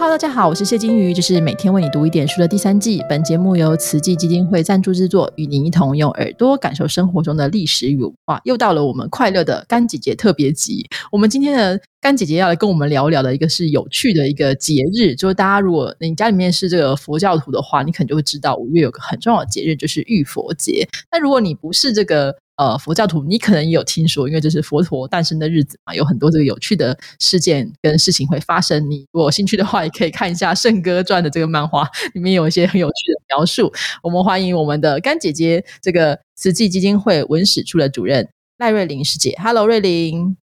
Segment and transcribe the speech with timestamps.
[0.00, 3.02] Hello，大家好，我是谢金鱼，这是每天为你读一点书的第三季。
[3.08, 8.40] 本节目由慈济基金会赞助制作，与您一同用耳朵感受生活中的历史与文化。
[8.44, 10.86] 又到了我们快乐的干姐姐特别集。
[11.10, 20.86] 我们今天的干姐姐要来跟我们聊聊的一个是有趣的一个节日，就是大家如果你家里面是这个佛教徒的话，你可能就会知道五月有个很重要的节日，就是浴佛节。
[21.10, 28.90] 那如果你不是这个，呃，佛教徒，你可能也有听说，因为这是佛陀诞生的日子嘛，有很多这个有趣的事件跟事情会发生。
[28.90, 33.72] 你如果有兴趣的话，也可以看一下《圣歌传》的这个漫画，里面有一些很有趣的描述。
[34.02, 39.38] 我们欢迎我们的干姐姐，这个慈济基金会文史处的主任赖瑞玲师姐。
[39.40, 40.36] Hello，瑞玲。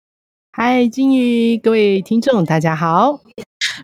[0.53, 3.23] 嗨，金鱼，各位听众，大家好。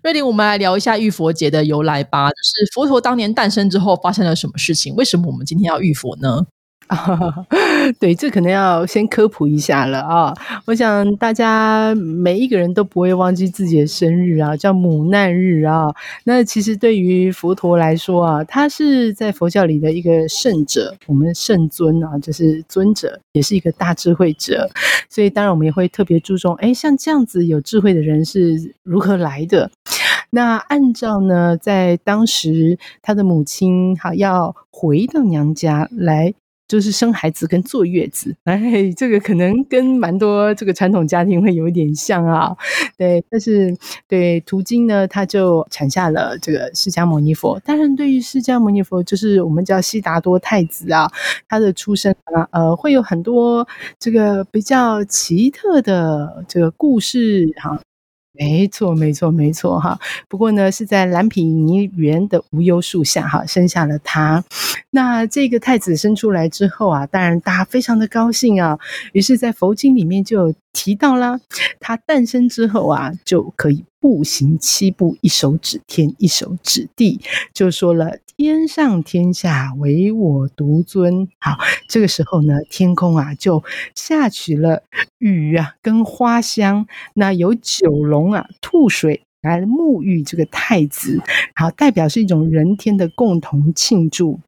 [0.02, 2.28] 瑞玲，我们来聊一下浴佛节的由来吧。
[2.28, 4.94] 就是佛陀当年诞生之后发生了什么事情？
[4.96, 6.44] 为什么我们今天要浴佛呢？
[7.98, 10.34] 对，这可能要先科普一下了啊！
[10.66, 15.94] 我想大家每一个人都不会忘记自己的生日啊，叫母难日啊。
[16.24, 24.68] 那其实对于佛陀来说啊，他是在佛教里的一个圣者，我们圣尊啊，就是尊者，也是一个大智慧者。
[25.08, 29.70] 所以当然我们也会特别注重，哎，像这样子有智慧的人是如何来的？
[30.30, 36.34] 那按照呢，在当时他的母亲哈要回到娘家来。
[36.68, 42.54] 就是生孩子跟坐月子，哎，这个可能跟蛮多这个传统家庭会有一点像啊，
[42.98, 43.24] 对。
[43.30, 43.74] 但是
[44.06, 47.58] 对途经呢，他就产下了这个释迦牟尼佛。
[47.64, 51.10] 当然，对于释迦牟尼佛，就是我们叫悉达多太子啊，
[51.48, 53.66] 他的出生啊，呃，会有很多
[53.98, 57.80] 这个比较奇特的这个故事哈。
[58.38, 59.98] 没错，没错，没错哈。
[60.28, 64.44] 不过呢，是在蓝毗尼园的无忧树下哈生下了他。
[64.90, 68.78] 那这个太子生出来之后啊，当然大家非常的高兴啊。
[69.12, 71.40] 于是，在佛经里面就提到了，
[71.80, 77.20] 他诞生之后啊，就可以步行七步，一手指天，一手指地，
[77.52, 81.28] 就说了天上天下唯我独尊。
[81.40, 81.58] 好，
[81.88, 83.64] 这个时候呢，天空啊就
[83.94, 84.82] 下起了
[85.18, 86.86] 雨啊，跟花香。
[87.14, 91.20] 那有九龙啊吐水来沐浴这个太子，
[91.54, 94.38] 好，代表是一种人天的共同庆祝。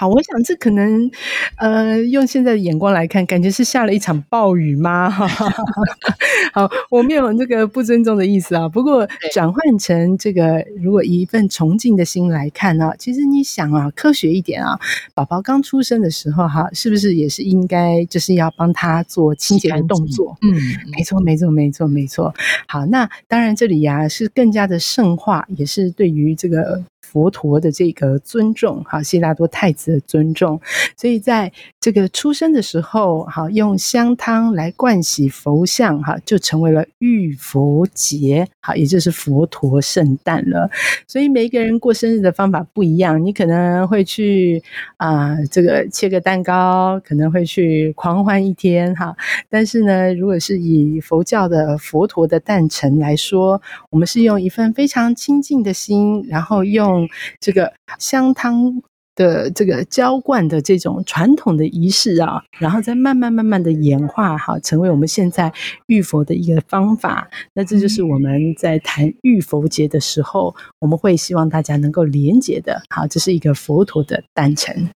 [0.00, 1.10] 好，我想这可能，
[1.56, 5.10] 呃，用现在的眼光来看，感觉是下了一场暴雨吗？
[6.54, 8.66] 好，我没有这个不尊重的意思啊。
[8.66, 14.80] 不过转换成这个，如果以一份崇敬的心来看呢，其实你想啊，科学一点啊，
[15.12, 20.34] 宝宝刚出生的时候哈，是不是也是应该就是要帮他做清洁的动作？
[20.40, 20.50] 嗯，
[20.96, 22.34] 没错，没错，没错，没错。
[22.66, 26.82] 好，那当然这里呀是更加的圣化，也是对于这个。
[27.10, 30.60] 佛陀的这个尊重，哈，悉达多太子的尊重，
[30.96, 40.70] 所以在这个出生的时候，哈，用香汤来灌洗佛像，哈，就成为了浴佛节，好，也就是佛陀圣诞了。
[41.08, 44.62] 所以每一个人过生日的方法不一样，你可能会去
[44.98, 49.16] 啊，这个切个蛋糕，可能会去狂欢一天，哈。
[49.48, 53.60] 但是呢，如果是以佛教的佛陀的诞辰来说，
[53.90, 56.99] 我们是用一份非常亲近的心，然后用。
[57.40, 58.82] 这个香汤
[59.14, 65.52] 的这个浇灌的这种传统的仪式啊，然后再慢慢慢慢的演化哈，成为我们现在
[65.86, 67.28] 浴佛的一个方法。
[67.54, 72.82] 那这就是我们在谈浴佛节的时候，我们会希望大家能够连接的。
[72.88, 74.88] 好，这是一个佛陀的诞辰。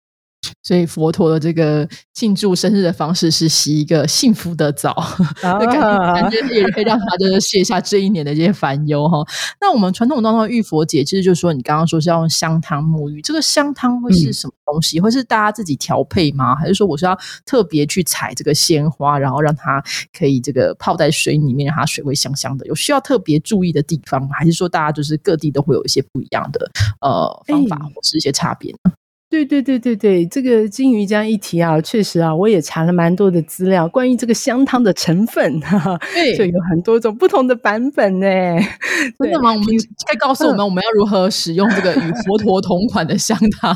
[0.61, 4.95] 所以佛陀的这个庆祝生日的方式是洗一个幸福的澡，
[5.41, 9.25] 感觉也可以让他就是卸下这一年的这些烦忧哈。
[9.59, 14.99] 那我们传统当中的浴佛节，其实就是说你刚刚说是要用香汤沐浴，这个香汤会是什么东西？
[14.99, 16.55] 会是大家自己调配吗？
[16.55, 19.83] 还是说我是要特别去采这个鲜花，然后让它
[20.17, 22.65] 可以这个泡在水里面，让它水会香香的？
[22.67, 24.29] 有需要特别注意的地方吗？
[24.33, 26.69] 还是说大家就是各地都会有一些不一样的
[27.01, 28.91] 呃方法或是一些差别呢？
[29.33, 35.59] 对对对对对，这个金鱼这样一提啊，确实啊，我也查了蛮多的资料，关于这个香汤的成分，
[36.13, 38.27] 对，就有很多种不同的版本呢。
[39.17, 39.49] 真的吗？
[39.51, 39.73] 我们可
[40.13, 43.75] 以告诉我们，我们要如何使用这个与佛陀同款的香汤？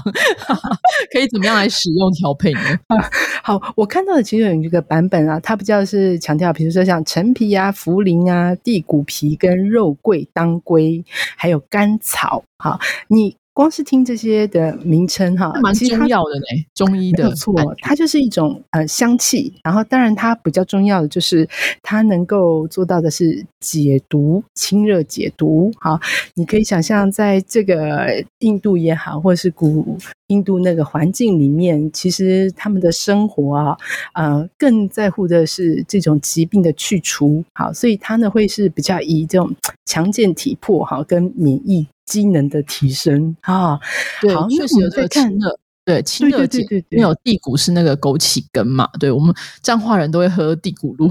[1.12, 2.62] 可以怎么样来使用调配呢？
[3.42, 11.03] 好，我看到的其实有一个版本啊，它比较是强调，比如说像陈皮啊、茯苓啊、地骨皮跟肉桂、当归，
[11.36, 12.44] 还有甘草。
[12.60, 13.36] 好，你。
[13.57, 16.45] 光是听这些的名称哈，蛮其实它中药的呢，
[16.75, 21.50] 中医的错，它就是一种呃香气，然后当然它比较重要的就是
[21.81, 25.71] 它能够做到的是解毒、清热解毒。
[25.80, 26.00] 好，
[26.36, 33.77] 你可以想象在这个印度也好，或者是古印度那个环境里面，其实他们的生活啊，
[34.13, 37.44] 呃，更在乎的是这种疾病的去除。
[37.56, 39.51] 好，所以它呢会是比较以这种
[39.88, 43.80] 强健体魄哈跟免疫机能的提升啊。
[44.19, 45.59] 对好，那确实有这个我们再看清热。
[45.88, 51.07] 对，清热解对对对因为有地骨是那个枸杞根嘛，对我们彰化人都会喝地骨露，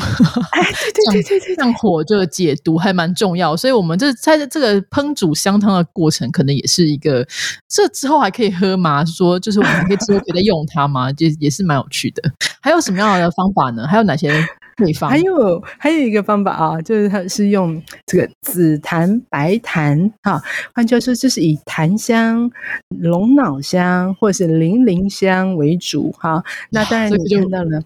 [0.52, 0.62] 哎，
[0.93, 7.26] 对对 对对对上火就解毒还蛮重要，所以我们这在这个烹煮香汤的过程，可能也是一个，
[7.66, 9.02] 这之后还可以喝吗？
[9.06, 11.10] 说就是我们可以之后可以再用它吗？
[11.16, 12.22] 就也是蛮有趣的。
[12.60, 13.87] 还有什么样的方法呢？
[13.88, 14.31] 还有哪些
[14.76, 15.08] 配方？
[15.08, 20.40] 还有还有一个方法啊，就是它是用这个紫檀、白檀哈，
[20.75, 22.50] 换句话说，就是以檀香、
[22.88, 26.43] 龙脑香或是零陵香为主哈。
[26.70, 27.82] 那当然这个就你看到了。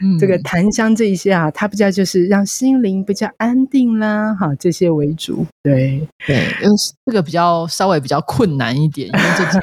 [0.00, 5.44] 嗯这个檀香这一些啊，它比较就是让心灵比较安定啦，哈，这些为主。
[5.64, 6.76] 对，对，因为
[7.06, 9.58] 这个比较稍微比较困难一点，因为这几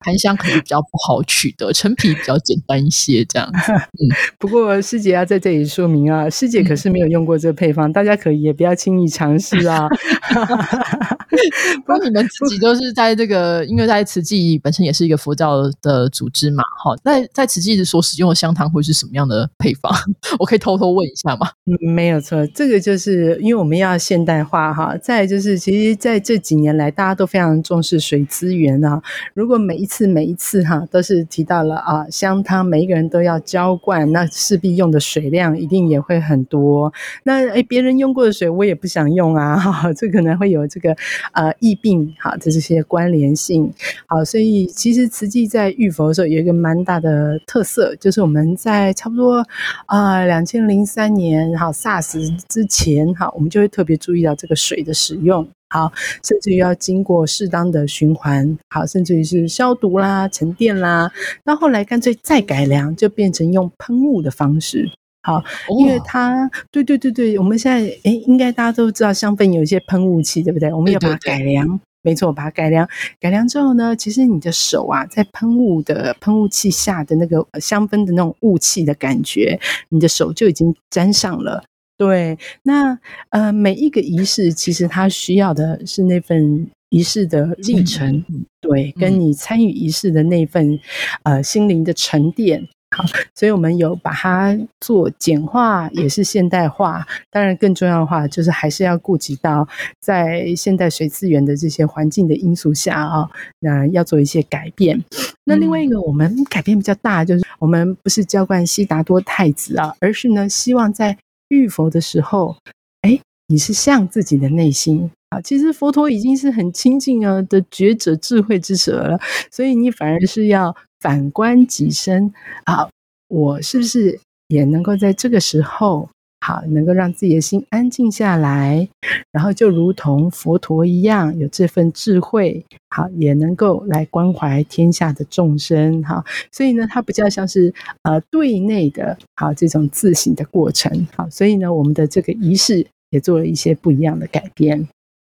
[0.00, 3.70] 檀 香可能比较不好取得，陈皮比较简单一些，这样子。
[3.72, 4.10] 嗯
[4.40, 9.88] 不过师姐要在这里说明啊，师姐可是没有用过这个配方，大家可以也不要轻易尝试啊。
[11.86, 19.92] 不过你们自己都是在这个，因为在慈济本身也是一个佛教的组织嘛，哈，在在慈济所使用的香汤会是什么样的配方？
[20.40, 21.48] 我可以偷偷问一下吗？
[21.66, 24.96] 嗯，没有错，这个就是因为我们要现代化哈。
[24.96, 29.02] 再来就是，其实在这几年来，大家都非常重视水资源啊。
[29.34, 36.90] 如果每一次每一次哈都是提到了啊香汤，每一个人都要浇灌，那势必用的水量一定也会很多。
[37.24, 40.96] 那哎，别人用过的水我也不想用啊， 哈，这可能会有这个
[41.32, 43.70] 呃疫病哈的这些关联性。
[44.06, 49.46] 好，所以其实慈济在浴佛的时候有一个蛮大的特色，就是我们在差不多
[49.84, 55.25] 啊两千零三年哈 SARS 之前哈，我们就会特别注意到这个水的使用。
[55.68, 55.92] 好，
[56.22, 61.10] 甚至于要经过适当的循环，好，甚至于是消毒啦、沉淀啦。
[61.44, 64.88] 到后来干脆再改良，就变成用喷雾的方式。
[65.22, 65.42] 好，
[65.78, 70.72] 因为哦它，对对对对，我们现在诶，应该大家都知道香氛有一些喷雾器，对不对？
[70.72, 71.80] 我们要把它对对对改良。
[72.02, 72.88] 没错，把它改良，
[73.18, 79.58] 改良之后呢，其实你的手啊，在喷雾的喷雾器下的那个呃香氛的那种雾气的感觉，
[79.88, 81.64] 你的手就已经沾上了。
[81.98, 82.98] 对，那
[83.30, 88.22] 呃，每一个仪式其实它需要的是那份仪式的历程，
[88.60, 90.78] 对，跟嗯你参与仪式的那份
[91.22, 92.68] 呃心灵的沉淀。
[92.96, 93.04] 好，
[93.34, 97.04] 所以我们有把它做简化，也是现代化。
[97.32, 99.66] 当然，更重要的话，就是还是要顾及到
[100.00, 103.28] 在现代水资源的这些环境的因素下啊，
[103.58, 105.02] 那要做一些改变。
[105.44, 112.56] 那另外一个，我们改变比较大，就是我们不是浇灌悉达多太子啊，而是呢，希望在遇佛的时候，
[113.02, 115.10] 哎，你是向自己的内心。
[115.30, 119.18] 啊，其实佛陀已经是很亲近啊的觉者、智慧之者了，
[119.50, 122.32] 所以你反而是要反观己身
[122.64, 122.88] 啊，
[123.26, 126.08] 我是不是也能够在这个时候，
[126.40, 128.88] 好，能够让自己的心安静下来，
[129.32, 137.72] 然后就如同佛陀一样，有这份智慧，好，也能够来关怀天下的众生，哈，所以呢，它比较像是
[138.02, 144.86] 呃对内的，好这种自省的过程，好，所以呢，我们的这个仪式也做了一些不一样的改变。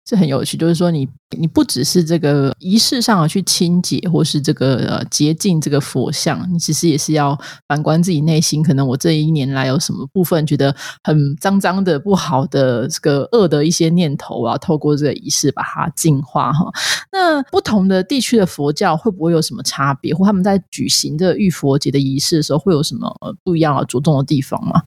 [0.08, 1.08] 是很有趣，就是说你
[1.38, 7.38] 你不只是这个仪式上的去清洁，或是这个呃洁净这个佛像，你其实也是要
[7.68, 16.70] 反观自己内心，可能我这一年来有什么部分觉得很脏脏的、不好的这个恶的一些念头啊，透过这个仪式把它净化哈。
[17.12, 24.82] 那不同的地区的佛教会不会有什么差别，或他们在举行这个浴佛节的仪式的时候会有什么不一样的着重的地方吗？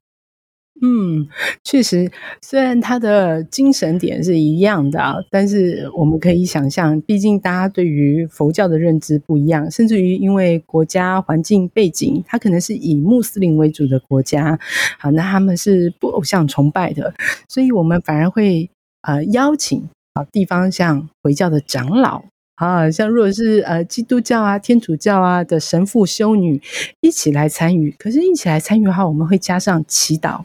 [0.87, 1.27] 嗯，
[1.63, 2.11] 确实，
[2.43, 14.59] 虽然他的精神点是一样的，但是我们可以想象，毕竟大家对于佛教的认知不一样，甚至于因为国家环境背景，它可能是以穆斯林为主的国家，
[14.99, 17.15] 好，那他们是不偶像崇拜的，
[17.49, 18.69] 所以我们反而会
[19.01, 22.23] 呃邀请啊地方像回教的长老。
[22.55, 26.61] 啊，像如果是呃基督教啊、天主教啊的神父、修女
[27.01, 30.41] 一起来参与，可是一起来参与的话，我们会加上祈祷。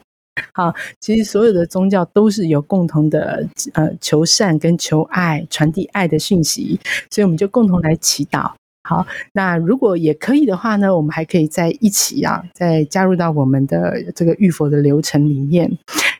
[0.52, 6.78] 好，其实所有的宗教都是有共同的呃求善跟求爱，传递爱的讯息，
[7.10, 8.52] 所以我们就共同来祈祷。
[8.82, 15.70] 好，那如果也可以的话呢，我们还可以在一起啊，再加入到我们的这个浴佛的流程里面。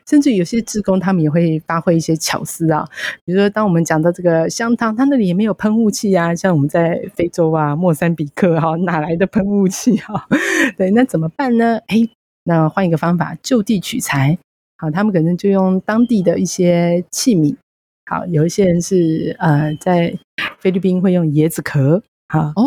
[0.07, 2.85] 甚至有些志工他们也会发挥一些巧思啊，
[3.23, 10.27] 比如说当我们讲到这个香汤，它那里也没有喷雾器啊，像我们在非洲啊，莫桑比克哈，哪来的喷雾器哈？
[10.77, 11.79] 对，那怎么办呢？
[11.87, 11.97] 哎，
[12.43, 14.37] 那换一个方法，就地取材。
[14.77, 17.55] 好，他们可能就用当地的一些器皿。
[18.09, 20.17] 好，有一些人是呃，在
[20.59, 22.01] 菲律宾会用椰子壳。
[22.27, 22.63] 好哦，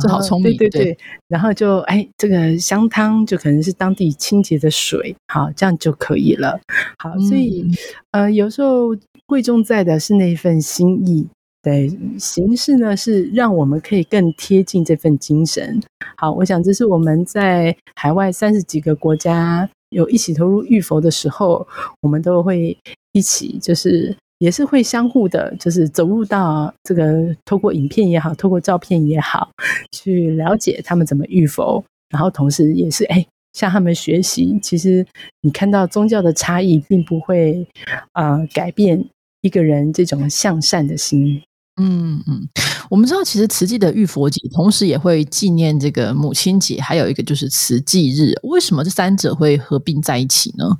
[0.00, 0.56] 这好聪明。
[0.56, 6.60] 对对对，然后就哎，这个香汤就可能是当地清洁的水，好，这样就可以了。
[6.98, 7.64] 好，所以
[8.10, 8.88] 呃，有时候
[9.24, 11.28] 贵重在的是那一份心意。
[11.64, 15.80] 对，形式呢是让我们可以更贴近这份精神。
[16.18, 21.66] 好，我想这是我们在海外三十几个国家有一起投入浴佛的时候，
[22.02, 22.76] 我们都会
[23.12, 29.50] 一起，就是也是会相互的，就是走入到这个，透过影片也好，透过照片也好，
[29.90, 34.58] 去了解他们怎么浴佛，然后同时也是哎向他们学习。
[34.60, 35.06] 其实
[35.40, 37.66] 你看到宗教的差异，并不会
[38.12, 39.02] 啊改变
[39.40, 41.42] 一个人这种向善的心。
[41.76, 42.48] 嗯嗯，
[42.88, 48.32] 我们知道，其实慈济的浴佛节同时也会纪念这个母亲节，还有一个就是慈济日。
[48.44, 50.78] 为什么这三者会合并在一起呢？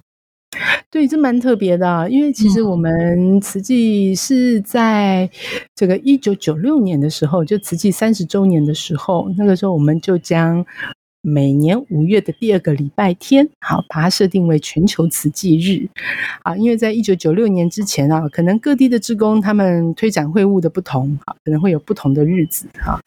[0.90, 5.28] 对，这蛮特别的，因为其实我们慈济是在
[5.74, 10.64] 这个一九九六年的时候，就慈济三十周年的时候，那个时候我们就将。
[11.26, 15.88] 每年五月的第二个礼拜天，好，把它设定为全球慈济日，
[16.42, 23.00] 啊，因为在一九九六年之前啊，可能各地的职工他们推展会务的不同，啊，可能会有不同的日子，哈，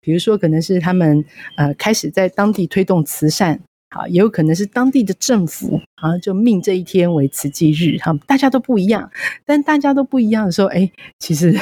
[0.00, 1.22] 比如说可能是他们
[1.56, 3.60] 呃开始在当地推动慈善。
[3.90, 7.96] 好，也有可能是当地的政府啊，就命这一天为慈济日。
[7.98, 9.10] 哈，大家都不一样，
[9.46, 11.58] 但大家都不一样的时候，哎，其实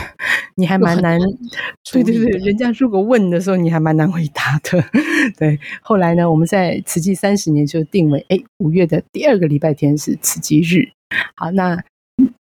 [0.56, 1.20] 你还蛮难。
[1.92, 4.84] 对对对，人家如果问的时候，你还蛮难回答的。
[5.38, 10.88] 对，后来呢，我们在慈济三十年就定为，哎，五月的第二个礼拜天是慈济日。
[11.36, 11.82] 好，那。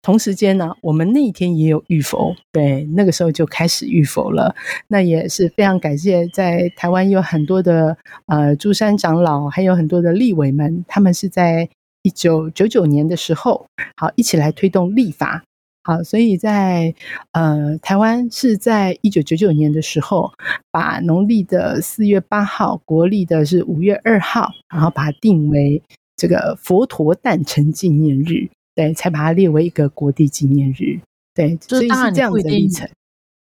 [0.03, 4.53] 同时间呢，我们那一天也有浴佛，对，那个时候就开始浴佛了。
[4.89, 11.69] 那也是非常感谢，在台湾有很多的呃诸山长老，还有很多的立委们，他们是在
[12.03, 13.65] 一九九九年的时候，
[13.97, 15.45] 好一起来推动立法。
[15.85, 16.93] 好，所以在
[17.31, 20.33] 呃台湾是在一九九九年的时候，
[20.73, 25.81] 把农历的四月八号，国历的是五月二号，然后把它定为
[26.17, 28.51] 这个佛陀诞辰纪念日。
[28.75, 30.99] 对，才把它列为一个国地纪念日。
[31.35, 32.89] 对，就是当然这样的历程，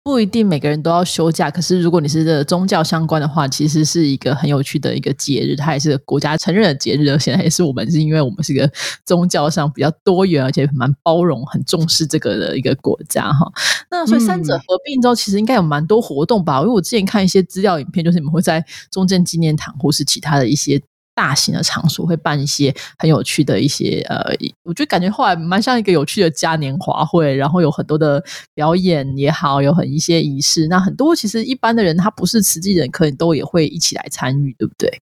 [0.03, 1.49] 不一定每个人都要休假。
[1.49, 7.09] 可是如果你是这宗教相关的话，其实是一个很有趣的一个节日，它也是国家承认的节日。
[7.09, 8.69] 而且也是我们是因为我们是一个
[9.05, 13.51] 宗教上比较多元，而且蛮包容、很重视这个的一个国家哈。
[13.89, 16.59] 那所以三者合并之后，其实应该有蛮多活动吧？
[16.59, 20.81] 因为我之前看一些资料影片，就是你们会在中正纪念堂或是其他的一些。
[21.15, 30.67] 大型的场所会办一些很有趣的一些呃，我就感觉后来蛮像一个有趣的嘉年华会，然后有很多的表演也好，有很一些仪式。
[30.67, 34.99] 那很多其实一般的人他不是慈济人，可能都也会一起来参与，对不对？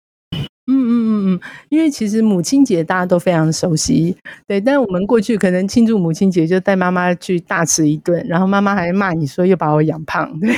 [0.71, 4.15] 嗯嗯嗯嗯，因为其实母亲节大家都非常熟悉，
[4.47, 4.61] 对。
[4.61, 10.49] 但是我们过去可能庆祝母亲节就带妈妈去大吃一顿，然后妈妈还骂你说又把我养胖， 对。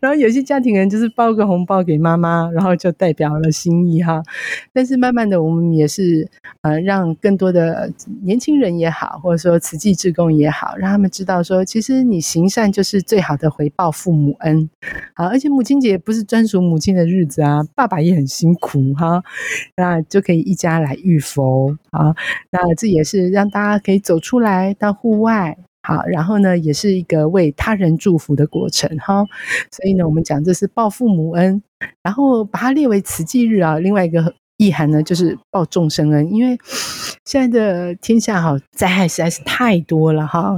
[0.00, 4.22] 然后有些家庭人就是包个红包给妈妈，然后就代表了心意哈。
[4.72, 6.28] 但是慢慢的，我们也是
[6.60, 7.90] 呃让更多的
[8.22, 14.68] 年轻人也好，或者说慈济志工也好，让他们知道说，其实你行善就是最好的回报父母恩
[15.14, 15.26] 啊。
[15.28, 17.94] 而且母亲节不是专属母亲的日子啊，爸爸。
[18.04, 19.22] 也很辛苦哈，
[19.76, 22.14] 那就可以一家来浴佛啊。
[22.50, 29.24] 那这也是让大家可以走出来到户外，好，然后呢，也是一个为他人祝福的过程哈。
[29.70, 31.62] 所以呢，我们讲这是报父母恩，
[32.02, 33.78] 然后把它列为慈济日啊。
[33.78, 36.56] 另外一个意涵呢，就是报众生恩，因为
[37.24, 40.56] 现在的天下哈灾害实在是太多了哈。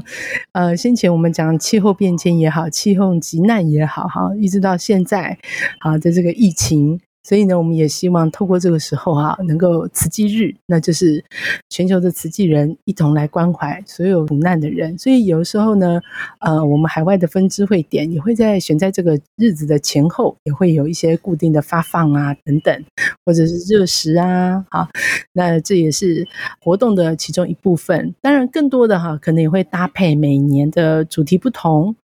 [0.53, 5.39] 呃，先前我们讲气候变迁也好，气候急难也好哈，一直到现在，
[5.81, 7.01] 好在这个疫情。
[7.27, 11.25] 所以呢，我们也希望透过这个时候哈，能够慈济日，那就是
[11.69, 14.97] 全球的慈济人一同来关怀所有苦难的人。
[14.97, 16.01] 所以有时候呢，
[16.39, 22.85] 呃，我们海外的分支会点也会在选在这个日子的前后，也会有一些固定的发放啊等等，
[23.27, 24.89] 或者是热食啊，好，
[25.33, 26.27] 那这也是
[26.63, 28.15] 活动的其中一部分。
[28.23, 31.95] 当然，更多的哈，可能也会搭配每年的主题不同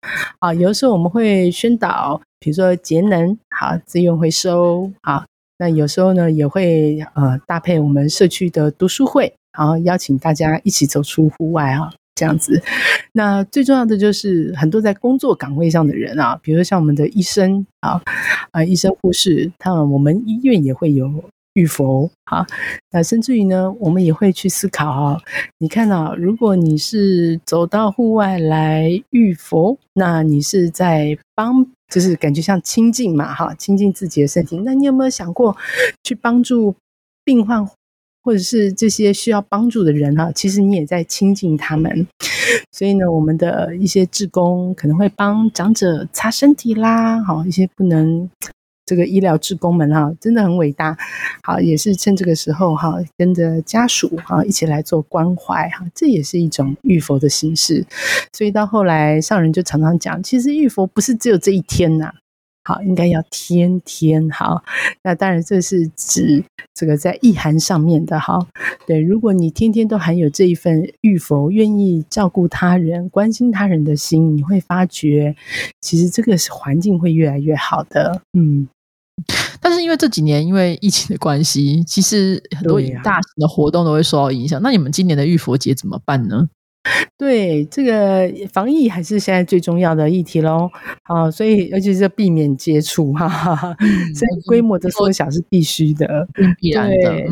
[0.41, 0.53] 啊。
[0.53, 2.21] 有的时候我们会宣导。
[2.45, 5.25] 比如说节能好，资源回收好，
[5.59, 12.63] 那有时候呢也会呃搭配我们社区的读书会，然后邀请大家一起走出户外啊，这样子。
[13.13, 18.01] 那最重要的就是很多在工作岗位上的人啊，比如说像我们的医生啊
[18.51, 21.11] 啊医生护士，他们我们医院也会有
[21.55, 22.11] 浴佛。
[22.25, 22.47] 啊，
[22.91, 25.21] 那甚至于呢，我们也会去思考啊，
[25.59, 34.57] 你看啊，如果你是走到户外来浴佛，那你是在帮，就是感觉像清净嘛，哈，清净自己的身体。
[34.65, 35.55] 那你有没有想过
[36.03, 36.75] 去帮助
[37.23, 37.69] 病患？
[38.23, 42.07] 或者是这些需要帮助的人哈，其实你也在亲近他们，
[42.71, 48.31] 所以呢，我们的一些志工可能会帮长者擦身体啦，好一些不能
[48.87, 50.97] 这个医疗志工们哈，真的很伟大，
[51.43, 57.85] 好也是趁这个时候哈，跟着家属哈一起来做关怀哈，这也是一种浴佛的形式，
[58.33, 62.13] 所以到后来上人就常常讲，其实浴佛不是只有这一天呐。
[62.65, 64.63] 好，应该要天天好。
[65.03, 68.39] 那当然，这是指这个在意涵上面的哈。
[68.87, 75.35] 对，如果你天天都含有这一份欲佛愿意照顾他人、关心他人的心，你会发觉，
[75.81, 78.23] 其实这个是环境会越来越好的。
[78.39, 78.69] 嗯，
[79.61, 84.63] 但是因为这几年因为疫情的关系，其实很多大型的活动都会受到影响。
[84.63, 86.49] 那你们今年的浴佛节怎么办呢？
[87.17, 90.69] 对，这个防疫还是现在最重要的议题喽。
[91.05, 93.77] 啊，所以尤其是避免接触，哈哈哈。
[94.15, 96.27] 所以规模的缩小是必须的，
[96.59, 97.25] 必然的。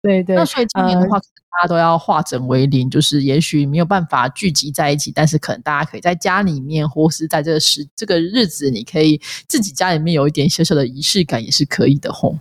[0.00, 0.36] 对对。
[0.36, 12.36] 那所以今年的话，大家都要化整为零，就是也许没有办法聚集在一起，但是可能大家可以在家里面，或是在这个时这个日子，你可以自己家里面有一点小小的仪式感，也是可以的吼。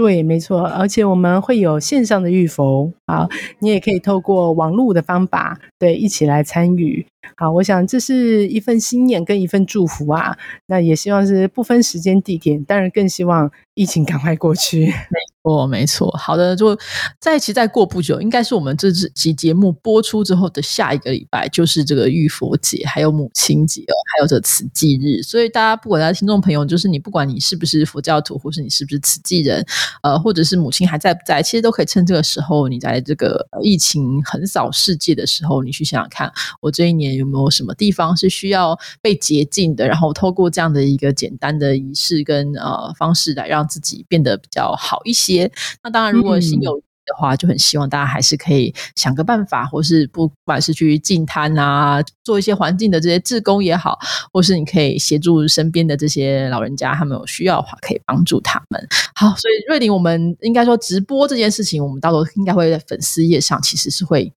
[0.00, 3.28] 对，没错，而且我们会有线上的预佛啊，
[3.58, 7.04] 你也可以透过网络的方法，对，一起来参与。
[7.36, 10.38] 好，我想这是一份心念跟一份祝福啊，
[10.68, 14.90] 那也希望是不分时间地点，当然更希望疫情赶快过去。
[15.42, 16.78] 哦，没错，好的，就
[17.18, 25.22] 在其实再过不久，应该是我们这期节目播出之后的下一个礼拜，就是这个浴佛节，还有母亲节哦，还有这慈济日。
[25.22, 29.64] 所以大家不管大家听众朋友，就是你不管你是不是佛教徒，或是你是不是慈济人，
[30.02, 36.30] 呃，或者是母亲还在不在，其实都可以趁这个时候，你在这个疫情横扫世界的时候，你去想想看，
[36.60, 45.29] 我这一年有没有什么地方是需要被洁净的，然后透过这样的一个简单的仪式跟呃方式来让自己变得比较好一些。
[45.34, 45.50] 些
[45.82, 53.98] 那当然，如果心有余的话，就很希望大家还是可以想个办法，或是不管是去进摊啊，做一些环境的这些志工也好，
[54.32, 58.88] 或是你可以协助身边的这些老人家，他们有需要的话，可以帮助他们。
[59.14, 64.32] 好，所以瑞玲，我们应该说直播这件事情，我们到时候应该会在粉丝页上，其实是会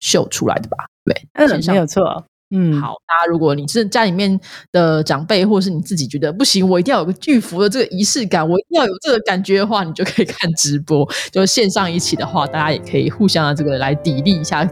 [0.00, 0.86] 秀出来的吧？
[1.04, 2.24] 对，嗯，没有错。
[2.50, 4.38] 嗯，好，大家如果你是家里面
[4.70, 14.64] 的长辈，或者是你自己觉得不行，我一定要有个巨幅的这个仪式感，我一定要有这个感觉的话，你就可以看直播，就线上一起的话，大家也可以互相的这个来砥砺一下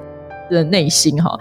[0.50, 1.36] 的内心哈。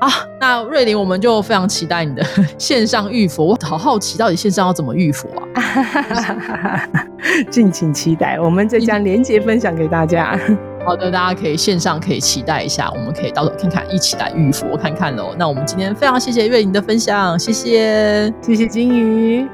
[0.00, 2.26] 啊，那瑞玲，我们就非常期待你的
[2.58, 6.82] 线上浴佛，我好好奇到底线上要怎么浴佛啊？
[7.48, 10.36] 敬请期待，我们再将连接分享给大家。
[10.86, 15.34] 好的，大家可以线上可以期待一下，我们可以到时候看看，一起来预佛看看喽。
[15.36, 19.48] 那我们今天非常谢谢月莹的分享，谢谢，谢谢金鱼。